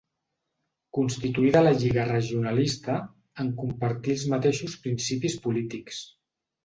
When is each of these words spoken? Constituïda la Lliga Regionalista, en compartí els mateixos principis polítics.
Constituïda 0.97 1.61
la 1.67 1.73
Lliga 1.83 2.05
Regionalista, 2.07 2.95
en 3.45 3.53
compartí 3.63 4.15
els 4.17 4.27
mateixos 4.35 4.79
principis 4.87 5.37
polítics. 5.45 6.01